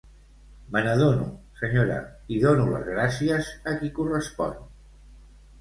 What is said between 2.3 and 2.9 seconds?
i dono les